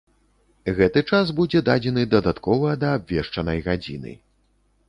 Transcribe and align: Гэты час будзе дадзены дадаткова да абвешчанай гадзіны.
Гэты 0.77 1.03
час 1.11 1.33
будзе 1.39 1.61
дадзены 1.69 2.05
дадаткова 2.15 2.73
да 2.85 2.95
абвешчанай 3.01 3.63
гадзіны. 3.69 4.17